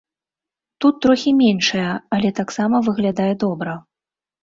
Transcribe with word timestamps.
Тут 0.85 0.95
трохі 1.07 1.35
меншая, 1.43 1.93
але 2.19 2.35
таксама 2.43 2.83
выглядае 2.91 3.33
добра. 3.49 3.81